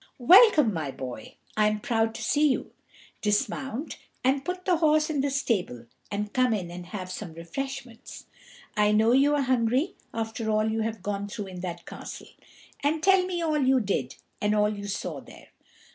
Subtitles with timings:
[0.17, 2.71] "Welcome, my boy; I am proud to see you.
[3.21, 8.25] Dismount and put the horse in the stable, and come in and have some refreshments;
[8.75, 12.29] I know you are hungry after all you have gone through in that castle.
[12.81, 15.49] And tell me all you did, and all you saw there.